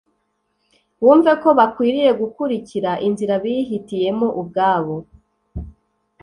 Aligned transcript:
bumve 1.03 1.31
ko 1.41 1.49
bakwiriye 1.59 2.11
gukurikira 2.21 2.91
inzira 3.07 3.35
bihitiyemo 3.43 4.27
ubwabo 4.41 4.95